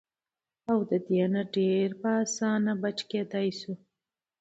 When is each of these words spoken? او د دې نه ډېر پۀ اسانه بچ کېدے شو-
او 0.71 0.77
د 0.89 0.91
دې 1.07 1.23
نه 1.33 1.43
ډېر 1.55 1.87
پۀ 2.01 2.11
اسانه 2.25 2.71
بچ 2.81 2.97
کېدے 3.09 3.45
شو- 3.59 3.73